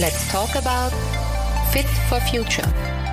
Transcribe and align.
Let's 0.00 0.32
talk 0.32 0.56
about 0.56 0.96
Fit 1.72 1.84
for 2.08 2.18
Future. 2.22 2.66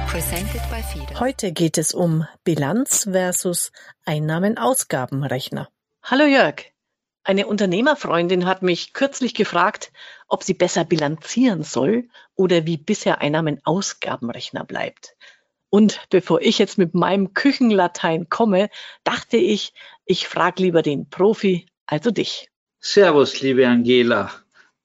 Presented 0.08 0.62
by 0.70 0.82
FIDE. 0.82 1.20
Heute 1.20 1.52
geht 1.52 1.78
es 1.78 1.94
um 1.94 2.26
Bilanz 2.46 3.10
versus 3.12 3.74
Einnahmen-Ausgabenrechner. 4.06 5.68
Hallo 6.02 6.24
Jörg. 6.24 6.64
Eine 7.26 7.48
Unternehmerfreundin 7.48 8.46
hat 8.46 8.62
mich 8.62 8.94
kürzlich 8.94 9.34
gefragt, 9.34 9.92
ob 10.30 10.44
sie 10.44 10.54
besser 10.54 10.86
bilanzieren 10.86 11.64
soll 11.64 12.08
oder 12.36 12.66
wie 12.66 12.78
bisher 12.78 13.20
Einnahmen-Ausgabenrechner 13.20 14.64
bleibt. 14.64 15.18
Und 15.70 16.00
bevor 16.10 16.42
ich 16.42 16.58
jetzt 16.58 16.78
mit 16.78 16.94
meinem 16.94 17.34
Küchenlatein 17.34 18.30
komme, 18.30 18.70
dachte 19.04 19.36
ich, 19.36 19.74
ich 20.06 20.26
frage 20.30 20.64
lieber 20.64 20.84
den 20.84 21.10
Profi, 21.10 21.66
also 21.86 22.12
dich. 22.12 22.50
Servus, 22.80 23.42
liebe 23.42 23.68
Angela. 23.68 24.32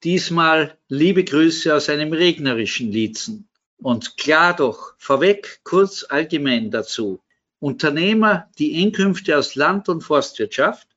Diesmal 0.04 0.76
liebe 0.88 1.22
Grüße 1.22 1.72
aus 1.72 1.88
einem 1.88 2.12
regnerischen 2.12 2.90
Liezen. 2.90 3.48
Und 3.76 4.16
klar 4.16 4.56
doch, 4.56 4.94
vorweg 4.98 5.60
kurz 5.62 6.04
allgemein 6.08 6.72
dazu. 6.72 7.20
Unternehmer, 7.60 8.50
die 8.58 8.82
Einkünfte 8.82 9.38
aus 9.38 9.54
Land- 9.54 9.88
und 9.88 10.00
Forstwirtschaft, 10.00 10.88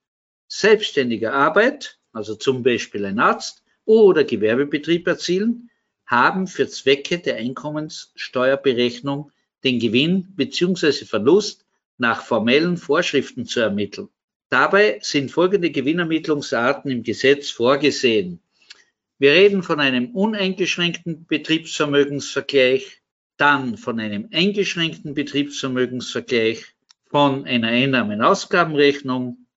selbstständiger 0.48 1.34
Arbeit, 1.34 2.00
also 2.14 2.34
zum 2.34 2.64
Beispiel 2.64 3.06
ein 3.06 3.20
Arzt 3.20 3.64
oder 3.86 4.24
Gewerbebetrieb 4.24 5.06
erzielen, 5.06 5.70
haben 6.08 6.48
für 6.48 6.68
Zwecke 6.68 7.20
der 7.20 7.36
Einkommenssteuerberechnung 7.36 9.32
den 9.64 9.80
Gewinn 9.80 10.34
bzw. 10.36 11.06
Verlust 11.06 11.64
nach 12.00 12.24
formellen 12.24 12.78
Vorschriften 12.78 13.46
zu 13.46 13.60
ermitteln. 13.60 14.10
Dabei 14.50 14.98
sind 15.04 15.30
folgende 15.30 15.70
Gewinnermittlungsarten 15.70 16.90
im 16.90 17.04
Gesetz 17.04 17.52
vorgesehen. 17.52 18.40
Wir 19.18 19.32
reden 19.32 19.64
von 19.64 19.80
einem 19.80 20.14
uneingeschränkten 20.14 21.26
Betriebsvermögensvergleich, 21.26 23.02
dann 23.38 23.78
von 23.78 24.00
einem 24.00 24.28
eingeschränkten 24.34 25.14
Betriebsvermögensvergleich, 25.14 26.66
von 27.10 27.46
einer 27.46 27.70
Einnahmen-Ausgabenrechnung 27.70 29.48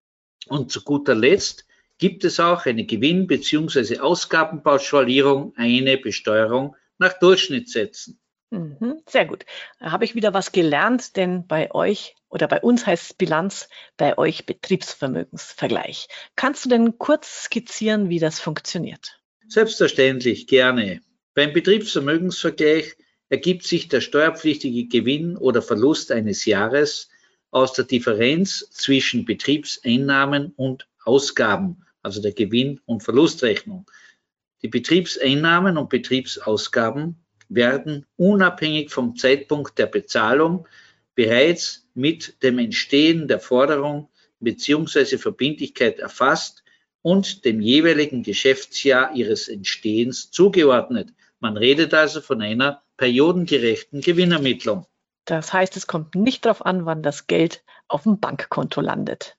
und 0.47 0.71
zu 0.71 0.85
guter 0.85 1.17
Letzt 1.17 1.67
gibt 1.99 2.25
es 2.25 2.39
auch 2.39 2.67
eine 2.67 2.85
Gewinn- 2.85 3.27
bzw. 3.27 3.99
Ausgabenpauschalierung, 3.99 5.55
eine 5.57 5.99
Besteuerung 5.99 6.77
nach 6.99 7.19
Durchschnittssätzen. 7.19 8.21
Mhm, 8.51 9.03
sehr 9.09 9.27
gut. 9.27 9.45
Da 9.81 9.91
habe 9.91 10.05
ich 10.05 10.15
wieder 10.15 10.33
was 10.35 10.53
gelernt, 10.53 11.17
denn 11.17 11.47
bei 11.49 11.73
euch 11.73 12.15
oder 12.29 12.47
bei 12.47 12.61
uns 12.61 12.87
heißt 12.87 13.11
es 13.11 13.15
Bilanz, 13.15 13.69
bei 13.97 14.17
euch 14.17 14.47
Betriebsvermögensvergleich. 14.47 16.09
Kannst 16.37 16.65
du 16.65 16.69
denn 16.69 16.99
kurz 16.99 17.45
skizzieren, 17.45 18.09
wie 18.09 18.21
das 18.21 18.39
funktioniert? 18.39 19.21
Selbstverständlich, 19.49 20.47
gerne. 20.47 21.01
Beim 21.33 21.55
Betriebsvermögensvergleich 21.55 22.97
ergibt 23.31 23.65
sich 23.65 23.89
der 23.89 24.03
steuerpflichtige 24.03 24.89
Gewinn 24.89 25.39
oder 25.39 25.63
Verlust 25.63 26.13
eines 26.13 26.45
Jahres 26.45 27.09
aus 27.51 27.73
der 27.73 27.87
Differenz 27.87 28.69
zwischen 28.71 29.25
Betriebseinnahmen 29.25 30.53
und 30.57 30.87
Ausgaben, 31.03 31.87
also 32.03 32.21
der 32.21 32.33
Gewinn- 32.33 32.81
und 32.85 33.03
Verlustrechnung. 33.03 33.91
Die 34.61 34.69
Betriebseinnahmen 34.69 35.79
und 35.79 35.89
Betriebsausgaben 35.89 37.17
werden 37.49 38.05
unabhängig 38.17 38.91
vom 38.91 39.17
Zeitpunkt 39.17 39.79
der 39.79 39.87
Bezahlung 39.87 40.69
bereits 41.15 41.87
mit 41.95 42.43
dem 42.43 42.59
Entstehen 42.59 43.29
der 43.29 43.41
Forderung 43.41 44.11
bzw. 44.41 45.17
Verbindlichkeit 45.17 46.01
erfasst 46.01 46.58
und 47.03 47.45
dem 47.45 47.61
jeweiligen 47.61 48.23
Geschäftsjahr 48.23 49.15
ihres 49.15 49.49
Entstehens 49.49 50.31
zugeordnet. 50.31 51.11
Man 51.41 51.57
redet 51.57 51.95
also 51.95 52.21
von 52.21 52.43
einer 52.43 52.83
periodengerechten 52.97 54.01
Gewinnermittlung. 54.01 54.87
Das 55.25 55.53
heißt, 55.53 55.77
es 55.77 55.87
kommt 55.87 56.15
nicht 56.15 56.45
darauf 56.45 56.65
an, 56.65 56.87
wann 56.87 57.03
das 57.03 57.27
Geld 57.27 57.63
auf 57.87 58.05
dem 58.05 58.19
Bankkonto 58.19 58.81
landet. 58.81 59.37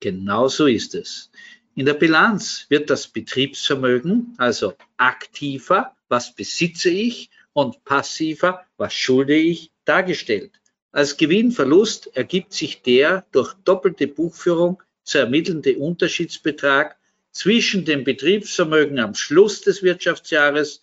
Genau 0.00 0.48
so 0.48 0.66
ist 0.66 0.94
es. 0.94 1.30
In 1.74 1.86
der 1.86 1.94
Bilanz 1.94 2.66
wird 2.68 2.88
das 2.88 3.08
Betriebsvermögen, 3.08 4.34
also 4.38 4.74
aktiver, 4.96 5.96
was 6.08 6.34
besitze 6.34 6.90
ich, 6.90 7.30
und 7.52 7.84
passiver, 7.84 8.64
was 8.76 8.94
schulde 8.94 9.34
ich, 9.34 9.72
dargestellt. 9.84 10.60
Als 10.92 11.16
Gewinnverlust 11.16 12.16
ergibt 12.16 12.52
sich 12.52 12.82
der 12.82 13.26
durch 13.32 13.54
doppelte 13.64 14.06
Buchführung 14.06 14.82
zu 15.04 15.18
ermittelnde 15.18 15.78
Unterschiedsbetrag 15.78 16.96
zwischen 17.30 17.84
dem 17.84 18.04
Betriebsvermögen 18.04 18.98
am 18.98 19.14
Schluss 19.14 19.60
des 19.60 19.82
Wirtschaftsjahres 19.82 20.82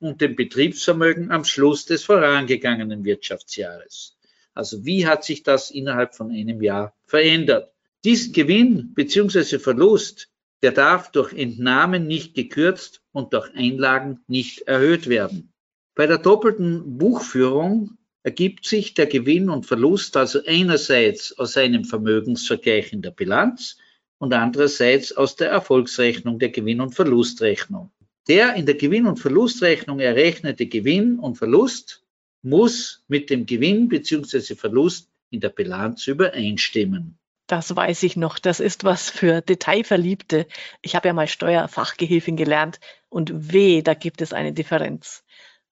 und 0.00 0.20
dem 0.20 0.34
Betriebsvermögen 0.34 1.30
am 1.30 1.44
Schluss 1.44 1.84
des 1.84 2.04
vorangegangenen 2.04 3.04
Wirtschaftsjahres. 3.04 4.16
Also 4.54 4.84
wie 4.84 5.06
hat 5.06 5.24
sich 5.24 5.42
das 5.42 5.70
innerhalb 5.70 6.14
von 6.14 6.30
einem 6.30 6.62
Jahr 6.62 6.94
verändert? 7.06 7.72
Diesen 8.04 8.32
Gewinn 8.32 8.94
bzw. 8.94 9.58
Verlust, 9.58 10.28
der 10.62 10.72
darf 10.72 11.12
durch 11.12 11.32
Entnahmen 11.32 12.06
nicht 12.06 12.34
gekürzt 12.34 13.02
und 13.12 13.32
durch 13.32 13.54
Einlagen 13.54 14.20
nicht 14.26 14.62
erhöht 14.62 15.08
werden. 15.08 15.52
Bei 15.94 16.06
der 16.06 16.18
doppelten 16.18 16.98
Buchführung 16.98 17.98
ergibt 18.22 18.66
sich 18.66 18.94
der 18.94 19.06
Gewinn 19.06 19.48
und 19.48 19.66
Verlust 19.66 20.16
also 20.16 20.40
einerseits 20.46 21.38
aus 21.38 21.56
einem 21.56 21.84
Vermögensvergleich 21.84 22.92
in 22.92 23.02
der 23.02 23.10
Bilanz 23.10 23.78
und 24.18 24.34
andererseits 24.34 25.16
aus 25.16 25.36
der 25.36 25.50
Erfolgsrechnung 25.50 26.38
der 26.38 26.50
Gewinn- 26.50 26.80
und 26.80 26.94
Verlustrechnung. 26.94 27.90
Der 28.28 28.54
in 28.54 28.66
der 28.66 28.74
Gewinn- 28.74 29.06
und 29.06 29.18
Verlustrechnung 29.18 29.98
errechnete 29.98 30.66
Gewinn 30.66 31.18
und 31.18 31.36
Verlust 31.36 32.04
muss 32.42 33.02
mit 33.08 33.30
dem 33.30 33.46
Gewinn 33.46 33.88
bzw. 33.88 34.54
Verlust 34.54 35.08
in 35.30 35.40
der 35.40 35.48
Bilanz 35.48 36.06
übereinstimmen. 36.06 37.18
Das 37.46 37.74
weiß 37.74 38.04
ich 38.04 38.16
noch. 38.16 38.38
Das 38.38 38.60
ist 38.60 38.84
was 38.84 39.10
für 39.10 39.40
Detailverliebte. 39.40 40.46
Ich 40.82 40.94
habe 40.94 41.08
ja 41.08 41.14
mal 41.14 41.26
Steuerfachgehilfin 41.26 42.36
gelernt 42.36 42.78
und 43.08 43.52
weh, 43.52 43.82
da 43.82 43.94
gibt 43.94 44.20
es 44.22 44.32
eine 44.32 44.52
Differenz. 44.52 45.24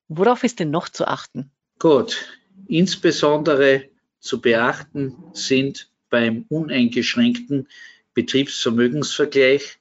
Worauf 0.08 0.42
ist 0.42 0.58
denn 0.58 0.70
noch 0.70 0.88
zu 0.88 1.06
achten? 1.06 1.52
Gut, 1.78 2.26
insbesondere 2.66 3.84
zu 4.18 4.40
beachten 4.40 5.14
sind 5.32 5.90
beim 6.10 6.44
uneingeschränkten 6.48 7.68
Betriebsvermögensvergleich 8.14 9.78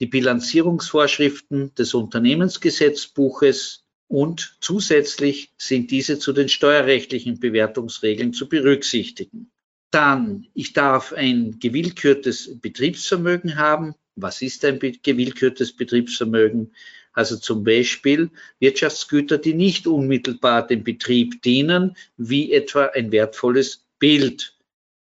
die 0.00 0.06
Bilanzierungsvorschriften 0.06 1.74
des 1.74 1.94
Unternehmensgesetzbuches 1.94 3.84
und 4.06 4.56
zusätzlich 4.60 5.52
sind 5.58 5.90
diese 5.90 6.20
zu 6.20 6.32
den 6.32 6.48
steuerrechtlichen 6.48 7.40
Bewertungsregeln 7.40 8.32
zu 8.32 8.48
berücksichtigen. 8.48 9.50
Dann, 9.90 10.46
ich 10.54 10.72
darf 10.72 11.12
ein 11.12 11.58
gewillkürtes 11.58 12.60
Betriebsvermögen 12.60 13.56
haben. 13.56 13.94
Was 14.14 14.40
ist 14.42 14.64
ein 14.64 14.78
gewillkürtes 14.78 15.74
Betriebsvermögen? 15.74 16.72
Also 17.14 17.36
zum 17.36 17.64
Beispiel 17.64 18.30
Wirtschaftsgüter, 18.58 19.38
die 19.38 19.54
nicht 19.54 19.86
unmittelbar 19.86 20.66
dem 20.66 20.84
Betrieb 20.84 21.42
dienen, 21.42 21.96
wie 22.16 22.52
etwa 22.52 22.86
ein 22.86 23.12
wertvolles 23.12 23.86
Bild. 23.98 24.58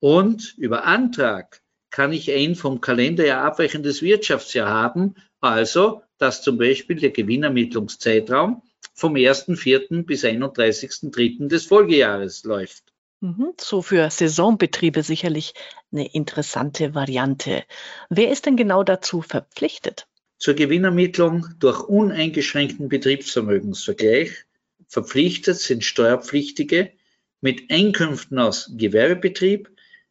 Und 0.00 0.54
über 0.58 0.84
Antrag 0.84 1.62
kann 1.90 2.12
ich 2.12 2.30
ein 2.30 2.56
vom 2.56 2.80
Kalenderjahr 2.80 3.44
abweichendes 3.44 4.02
Wirtschaftsjahr 4.02 4.68
haben, 4.68 5.14
also 5.40 6.02
dass 6.18 6.42
zum 6.42 6.58
Beispiel 6.58 6.96
der 6.96 7.10
Gewinnermittlungszeitraum 7.10 8.62
vom 8.94 9.14
1.4. 9.14 10.04
bis 10.04 10.24
31.3. 10.24 11.48
des 11.48 11.66
Folgejahres 11.66 12.44
läuft. 12.44 12.92
Mhm, 13.20 13.54
so 13.58 13.80
für 13.80 14.10
Saisonbetriebe 14.10 15.02
sicherlich 15.02 15.54
eine 15.92 16.12
interessante 16.12 16.94
Variante. 16.94 17.64
Wer 18.10 18.30
ist 18.30 18.46
denn 18.46 18.56
genau 18.56 18.82
dazu 18.82 19.22
verpflichtet? 19.22 20.06
Zur 20.44 20.52
Gewinnermittlung 20.52 21.46
durch 21.58 21.80
uneingeschränkten 21.84 22.90
Betriebsvermögensvergleich 22.90 24.44
verpflichtet 24.88 25.56
sind 25.56 25.82
Steuerpflichtige 25.82 26.92
mit 27.40 27.70
Einkünften 27.70 28.38
aus 28.38 28.70
Gewerbebetrieb, 28.76 29.70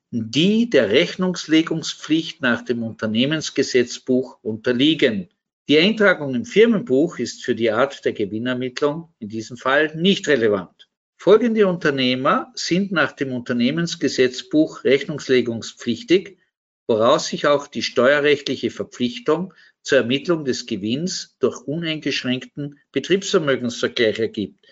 die 0.10 0.72
der 0.72 0.90
Rechnungslegungspflicht 0.90 2.42
nach 2.42 2.66
dem 2.66 2.82
Unternehmensgesetzbuch 2.82 4.40
unterliegen. 4.42 5.30
Die 5.70 5.78
Eintragung 5.78 6.34
im 6.34 6.46
Firmenbuch 6.46 7.20
ist 7.20 7.46
für 7.46 7.54
die 7.54 7.70
Art 7.70 8.04
der 8.04 8.14
Gewinnermittlung 8.14 9.14
in 9.20 9.30
diesem 9.30 9.56
Fall 9.56 9.96
nicht 9.96 10.28
relevant. 10.28 10.90
Folgende 11.16 11.68
Unternehmer 11.68 12.52
sind 12.56 12.92
nach 12.92 13.12
dem 13.12 13.34
Unternehmensgesetzbuch 13.34 14.84
rechnungslegungspflichtig, 14.84 16.40
woraus 16.88 17.28
sich 17.28 17.46
auch 17.46 17.68
die 17.68 17.84
steuerrechtliche 17.84 18.72
Verpflichtung 18.72 19.54
zur 19.84 20.00
Ermittlung 20.00 20.46
des 20.46 20.66
Gewinns 20.66 21.36
durch 21.40 21.62
uneingeschränkten 21.62 22.80
Betriebsvermögensvergleich 22.92 24.20
ergibt, 24.20 24.66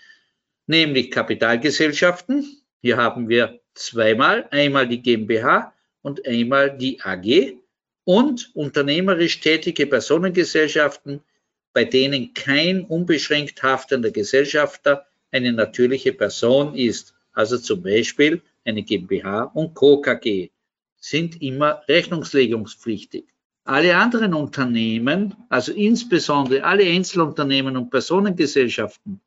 nämlich 0.67 1.11
Kapitalgesellschaften. 1.11 2.63
Hier 2.81 2.97
haben 2.97 3.29
wir 3.29 3.59
zweimal, 3.75 4.47
einmal 4.51 4.87
die 4.87 5.01
GmbH 5.01 5.73
und 6.01 6.25
einmal 6.25 6.75
die 6.75 6.99
AG 7.01 7.57
und 8.05 8.49
unternehmerisch 8.55 9.39
tätige 9.39 9.85
Personengesellschaften 9.85 11.21
bei 11.73 11.85
denen 11.85 12.33
kein 12.33 12.83
unbeschränkt 12.83 13.63
haftender 13.63 14.11
Gesellschafter 14.11 15.07
eine 15.31 15.53
natürliche 15.53 16.13
Person 16.13 16.75
ist, 16.75 17.13
also 17.31 17.57
zum 17.57 17.81
Beispiel 17.81 18.41
eine 18.65 18.83
GmbH 18.83 19.43
und 19.43 19.73
Co. 19.73 20.01
KG, 20.01 20.49
sind 20.97 21.41
immer 21.41 21.81
rechnungslegungspflichtig. 21.87 23.25
Alle 23.63 23.95
anderen 23.95 24.33
Unternehmen, 24.33 25.35
also 25.49 25.71
insbesondere 25.71 26.63
alle 26.63 26.83
Einzelunternehmen 26.83 27.77
und 27.77 27.91
Personengesellschaften, 27.91 29.21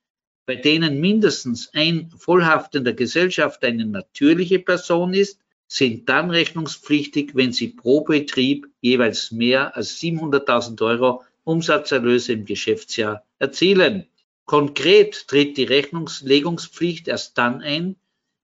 bei 0.45 0.57
denen 0.57 1.01
mindestens 1.01 1.71
ein 1.73 2.11
vollhaftender 2.19 2.93
Gesellschafter 2.93 3.69
eine 3.69 3.87
natürliche 3.87 4.59
Person 4.59 5.15
ist, 5.15 5.39
sind 5.69 6.09
dann 6.09 6.31
rechnungspflichtig, 6.31 7.35
wenn 7.35 7.53
sie 7.53 7.69
pro 7.69 8.03
Betrieb 8.03 8.67
jeweils 8.81 9.31
mehr 9.31 9.77
als 9.77 9.99
700.000 10.01 10.83
Euro 10.83 11.23
Umsatzerlöse 11.45 12.33
im 12.33 12.45
Geschäftsjahr 12.45 13.25
erzielen. 13.39 14.07
Konkret 14.47 15.27
tritt 15.29 15.57
die 15.57 15.65
Rechnungslegungspflicht 15.65 17.09
erst 17.09 17.39
dann 17.39 17.63
ein, 17.63 17.97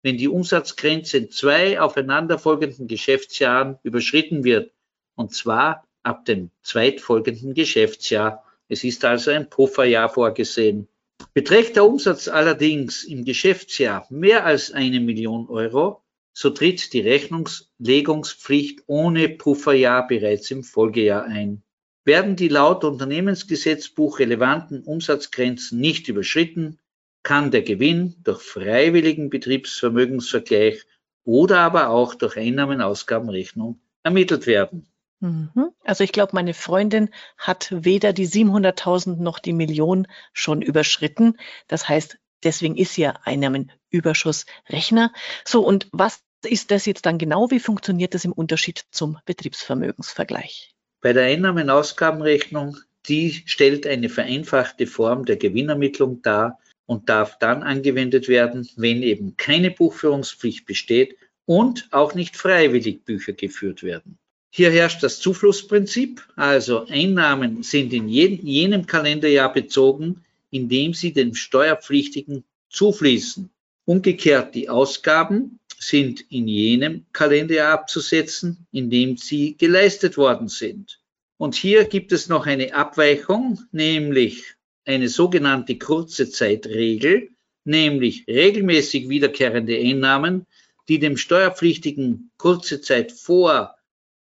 wenn 0.02 0.16
die 0.16 0.28
Umsatzgrenze 0.28 1.18
in 1.18 1.30
zwei 1.30 1.80
aufeinanderfolgenden 1.80 2.86
Geschäftsjahren 2.86 3.78
überschritten 3.82 4.44
wird, 4.44 4.72
und 5.20 5.34
zwar 5.34 5.86
ab 6.02 6.24
dem 6.24 6.50
zweitfolgenden 6.62 7.52
Geschäftsjahr. 7.52 8.42
Es 8.68 8.84
ist 8.84 9.04
also 9.04 9.30
ein 9.30 9.50
Pufferjahr 9.50 10.08
vorgesehen. 10.08 10.88
Beträgt 11.34 11.76
der 11.76 11.84
Umsatz 11.84 12.26
allerdings 12.26 13.04
im 13.04 13.24
Geschäftsjahr 13.26 14.06
mehr 14.08 14.46
als 14.46 14.72
eine 14.72 14.98
Million 15.00 15.46
Euro, 15.48 16.02
so 16.32 16.48
tritt 16.48 16.94
die 16.94 17.00
Rechnungslegungspflicht 17.00 18.84
ohne 18.86 19.28
Pufferjahr 19.28 20.06
bereits 20.06 20.50
im 20.50 20.64
Folgejahr 20.64 21.24
ein. 21.24 21.62
Werden 22.04 22.34
die 22.34 22.48
laut 22.48 22.82
Unternehmensgesetzbuch 22.82 24.20
relevanten 24.20 24.82
Umsatzgrenzen 24.82 25.78
nicht 25.78 26.08
überschritten, 26.08 26.78
kann 27.22 27.50
der 27.50 27.62
Gewinn 27.62 28.16
durch 28.24 28.40
freiwilligen 28.40 29.28
Betriebsvermögensvergleich 29.28 30.86
oder 31.24 31.58
aber 31.58 31.90
auch 31.90 32.14
durch 32.14 32.38
Einnahmen-Ausgabenrechnung 32.38 33.78
ermittelt 34.02 34.46
werden. 34.46 34.89
Mhm. 35.20 35.72
Also 35.84 36.02
ich 36.02 36.12
glaube, 36.12 36.32
meine 36.34 36.54
Freundin 36.54 37.10
hat 37.36 37.68
weder 37.70 38.12
die 38.12 38.26
700.000 38.26 39.16
noch 39.16 39.38
die 39.38 39.52
Million 39.52 40.06
schon 40.32 40.62
überschritten. 40.62 41.36
Das 41.68 41.88
heißt, 41.88 42.18
deswegen 42.42 42.76
ist 42.76 42.94
sie 42.94 43.02
ja 43.02 43.14
Einnahmenüberschussrechner. 43.24 45.12
So, 45.44 45.64
und 45.64 45.88
was 45.92 46.20
ist 46.44 46.70
das 46.70 46.86
jetzt 46.86 47.06
dann 47.06 47.18
genau? 47.18 47.50
Wie 47.50 47.60
funktioniert 47.60 48.14
das 48.14 48.24
im 48.24 48.32
Unterschied 48.32 48.84
zum 48.90 49.18
Betriebsvermögensvergleich? 49.26 50.74
Bei 51.02 51.12
der 51.12 51.24
Einnahmen-Ausgabenrechnung, 51.24 52.78
die 53.08 53.42
stellt 53.46 53.86
eine 53.86 54.08
vereinfachte 54.08 54.86
Form 54.86 55.24
der 55.24 55.36
Gewinnermittlung 55.36 56.22
dar 56.22 56.58
und 56.86 57.08
darf 57.08 57.38
dann 57.38 57.62
angewendet 57.62 58.28
werden, 58.28 58.68
wenn 58.76 59.02
eben 59.02 59.36
keine 59.36 59.70
Buchführungspflicht 59.70 60.66
besteht 60.66 61.16
und 61.46 61.88
auch 61.90 62.14
nicht 62.14 62.36
freiwillig 62.36 63.04
Bücher 63.04 63.32
geführt 63.32 63.82
werden. 63.82 64.18
Hier 64.52 64.72
herrscht 64.72 65.04
das 65.04 65.20
Zuflussprinzip, 65.20 66.26
also 66.34 66.86
Einnahmen 66.88 67.62
sind 67.62 67.92
in 67.92 68.08
jenem 68.08 68.84
Kalenderjahr 68.84 69.52
bezogen, 69.52 70.24
in 70.50 70.68
dem 70.68 70.92
sie 70.92 71.12
dem 71.12 71.36
Steuerpflichtigen 71.36 72.42
zufließen. 72.68 73.48
Umgekehrt 73.84 74.56
die 74.56 74.68
Ausgaben 74.68 75.60
sind 75.78 76.24
in 76.30 76.48
jenem 76.48 77.06
Kalenderjahr 77.12 77.72
abzusetzen, 77.72 78.66
in 78.72 78.90
dem 78.90 79.16
sie 79.16 79.56
geleistet 79.56 80.16
worden 80.16 80.48
sind. 80.48 81.00
Und 81.38 81.54
hier 81.54 81.84
gibt 81.84 82.10
es 82.10 82.28
noch 82.28 82.46
eine 82.46 82.74
Abweichung, 82.74 83.60
nämlich 83.70 84.56
eine 84.84 85.08
sogenannte 85.08 85.78
kurze 85.78 86.28
Zeitregel, 86.28 87.30
nämlich 87.64 88.26
regelmäßig 88.26 89.08
wiederkehrende 89.08 89.76
Einnahmen, 89.78 90.46
die 90.88 90.98
dem 90.98 91.16
Steuerpflichtigen 91.16 92.30
kurze 92.36 92.80
Zeit 92.80 93.12
vor 93.12 93.76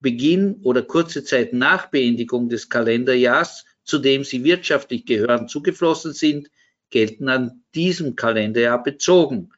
Beginn 0.01 0.59
oder 0.63 0.81
kurze 0.81 1.23
Zeit 1.23 1.53
nach 1.53 1.87
Beendigung 1.87 2.49
des 2.49 2.69
Kalenderjahrs, 2.69 3.65
zu 3.83 3.99
dem 3.99 4.23
sie 4.23 4.43
wirtschaftlich 4.43 5.05
gehören, 5.05 5.47
zugeflossen 5.47 6.13
sind, 6.13 6.49
gelten 6.89 7.29
an 7.29 7.63
diesem 7.73 8.15
Kalenderjahr 8.15 8.83
bezogen. 8.83 9.51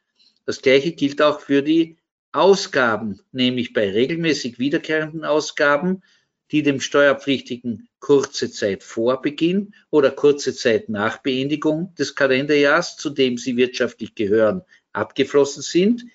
Das 0.45 0.61
gleiche 0.61 0.91
gilt 0.91 1.21
auch 1.21 1.39
für 1.39 1.61
die 1.61 1.97
Ausgaben, 2.31 3.21
nämlich 3.31 3.73
bei 3.73 3.89
regelmäßig 3.89 4.59
wiederkehrenden 4.59 5.23
Ausgaben, 5.23 6.01
die 6.51 6.61
dem 6.61 6.79
Steuerpflichtigen 6.81 7.87
kurze 7.99 8.51
Zeit 8.51 8.83
vor 8.83 9.21
Beginn 9.21 9.73
oder 9.89 10.11
kurze 10.11 10.53
Zeit 10.53 10.89
nach 10.89 11.17
Beendigung 11.19 11.95
des 11.95 12.15
Kalenderjahrs, 12.15 12.97
zu 12.97 13.09
dem 13.09 13.37
sie 13.37 13.55
wirtschaftlich 13.55 14.13
gehören, 14.13 14.61
abgeflossen 14.91 15.63
sind, 15.63 16.05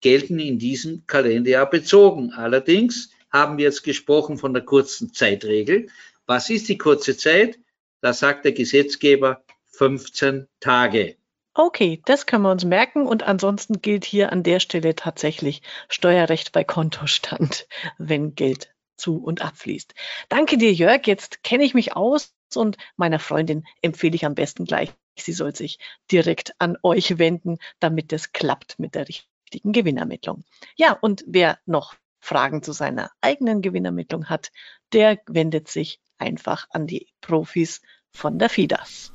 gelten 0.00 0.38
in 0.38 0.58
diesem 0.58 1.06
Kalenderjahr 1.06 1.70
bezogen. 1.70 2.32
Allerdings 2.32 3.10
haben 3.36 3.58
wir 3.58 3.64
jetzt 3.64 3.82
gesprochen 3.82 4.38
von 4.38 4.52
der 4.52 4.64
kurzen 4.64 5.12
Zeitregel. 5.12 5.88
Was 6.26 6.50
ist 6.50 6.68
die 6.68 6.78
kurze 6.78 7.16
Zeit? 7.16 7.58
Da 8.00 8.12
sagt 8.12 8.44
der 8.44 8.52
Gesetzgeber 8.52 9.44
15 9.72 10.48
Tage. 10.60 11.16
Okay, 11.54 12.02
das 12.04 12.26
können 12.26 12.42
wir 12.42 12.50
uns 12.50 12.64
merken 12.64 13.06
und 13.06 13.22
ansonsten 13.22 13.80
gilt 13.80 14.04
hier 14.04 14.30
an 14.30 14.42
der 14.42 14.60
Stelle 14.60 14.94
tatsächlich 14.94 15.62
Steuerrecht 15.88 16.52
bei 16.52 16.64
Kontostand, 16.64 17.66
wenn 17.98 18.34
Geld 18.34 18.74
zu 18.96 19.16
und 19.22 19.42
abfließt. 19.42 19.94
Danke 20.28 20.58
dir, 20.58 20.72
Jörg. 20.72 21.06
Jetzt 21.06 21.42
kenne 21.42 21.64
ich 21.64 21.74
mich 21.74 21.96
aus 21.96 22.34
und 22.54 22.76
meiner 22.96 23.18
Freundin 23.18 23.64
empfehle 23.82 24.14
ich 24.14 24.24
am 24.24 24.34
besten 24.34 24.64
gleich, 24.64 24.90
sie 25.18 25.32
soll 25.32 25.54
sich 25.54 25.78
direkt 26.12 26.54
an 26.58 26.76
euch 26.82 27.18
wenden, 27.18 27.58
damit 27.80 28.12
es 28.12 28.32
klappt 28.32 28.78
mit 28.78 28.94
der 28.94 29.08
richtigen 29.08 29.72
Gewinnermittlung. 29.72 30.44
Ja, 30.76 30.92
und 30.92 31.24
wer 31.26 31.58
noch 31.66 31.94
Fragen 32.20 32.62
zu 32.62 32.72
seiner 32.72 33.10
eigenen 33.20 33.62
Gewinnermittlung 33.62 34.26
hat, 34.26 34.52
der 34.92 35.18
wendet 35.26 35.68
sich 35.68 36.00
einfach 36.18 36.66
an 36.70 36.86
die 36.86 37.08
Profis 37.20 37.82
von 38.12 38.38
der 38.38 38.48
FIDAS. 38.48 39.12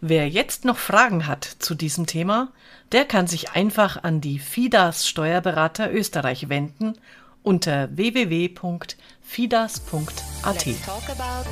Wer 0.00 0.28
jetzt 0.28 0.64
noch 0.64 0.78
Fragen 0.78 1.26
hat 1.26 1.44
zu 1.44 1.74
diesem 1.74 2.06
Thema, 2.06 2.52
der 2.92 3.04
kann 3.04 3.26
sich 3.26 3.50
einfach 3.50 4.04
an 4.04 4.20
die 4.20 4.38
FIDAS 4.38 5.08
Steuerberater 5.08 5.92
Österreich 5.92 6.48
wenden 6.48 6.94
unter 7.42 7.88
www.fidas.at. 7.96 10.66
Let's 10.66 10.86
talk 10.86 11.08
about 11.08 11.48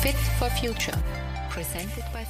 Fit 0.00 0.14
for 0.38 0.48
Future, 0.50 0.96
presented 1.50 2.04
by. 2.12 2.23